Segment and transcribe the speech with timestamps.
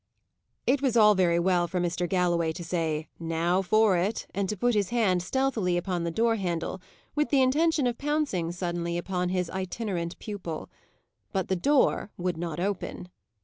[0.65, 2.09] It was all very well for Mr.
[2.09, 6.37] Galloway to say, "Now for it," and to put his hand stealthily upon the door
[6.37, 6.81] handle,
[7.13, 10.71] with the intention of pouncing suddenly upon his itinerant pupil.
[11.31, 13.09] But the door would not open.